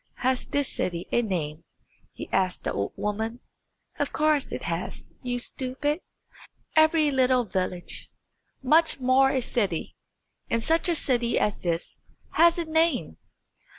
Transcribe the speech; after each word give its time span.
"Has 0.15 0.47
this 0.47 0.67
city 0.67 1.07
a 1.11 1.21
name?" 1.21 1.63
he 2.11 2.27
asked 2.31 2.63
the 2.63 2.73
old 2.73 2.93
woman. 2.95 3.39
"Of 3.99 4.11
course 4.11 4.51
it 4.51 4.63
has, 4.63 5.11
you 5.21 5.37
stupid. 5.37 6.01
Every 6.75 7.11
little 7.11 7.45
village, 7.45 8.09
much 8.63 8.99
more 8.99 9.29
a 9.29 9.41
city, 9.41 9.95
and 10.49 10.63
such 10.63 10.89
a 10.89 10.95
city 10.95 11.37
as 11.37 11.59
this, 11.59 11.99
has 12.31 12.57
a 12.57 12.65
name." 12.65 13.17